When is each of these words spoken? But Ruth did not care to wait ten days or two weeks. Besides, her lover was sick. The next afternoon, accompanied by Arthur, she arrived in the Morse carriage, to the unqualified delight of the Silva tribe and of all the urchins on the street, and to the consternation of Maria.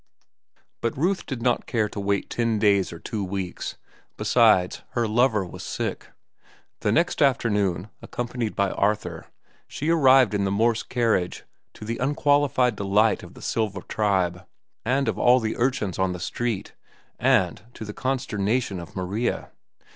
But 0.81 0.97
Ruth 0.97 1.27
did 1.27 1.43
not 1.43 1.67
care 1.67 1.87
to 1.89 1.99
wait 1.99 2.31
ten 2.31 2.57
days 2.57 2.91
or 2.91 2.97
two 2.97 3.23
weeks. 3.23 3.77
Besides, 4.17 4.81
her 4.93 5.07
lover 5.07 5.45
was 5.45 5.61
sick. 5.61 6.07
The 6.79 6.91
next 6.91 7.21
afternoon, 7.21 7.87
accompanied 8.01 8.55
by 8.55 8.71
Arthur, 8.71 9.27
she 9.67 9.91
arrived 9.91 10.33
in 10.33 10.43
the 10.43 10.49
Morse 10.49 10.81
carriage, 10.81 11.43
to 11.75 11.85
the 11.85 11.99
unqualified 11.99 12.75
delight 12.75 13.21
of 13.21 13.35
the 13.35 13.43
Silva 13.43 13.83
tribe 13.87 14.47
and 14.83 15.07
of 15.07 15.19
all 15.19 15.39
the 15.39 15.55
urchins 15.55 15.99
on 15.99 16.13
the 16.13 16.19
street, 16.19 16.73
and 17.19 17.61
to 17.75 17.85
the 17.85 17.93
consternation 17.93 18.79
of 18.79 18.95
Maria. 18.95 19.51